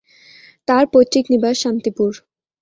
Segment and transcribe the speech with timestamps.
[0.67, 2.11] তার পৈতৃক নিবাস শান্তিপুর।